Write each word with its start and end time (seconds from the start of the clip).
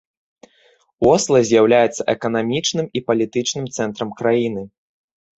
Осла 1.09 1.39
з'яўляецца 1.49 2.05
эканамічным 2.13 2.87
і 2.99 3.03
палітычным 3.11 3.65
цэнтрам 3.75 4.09
краіны. 4.23 4.63